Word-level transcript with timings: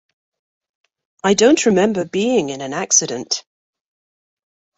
I 1.23 1.35
don't 1.35 1.63
remember 1.67 2.05
being 2.05 2.49
in 2.49 2.61
an 2.61 2.73
accident. 2.73 3.45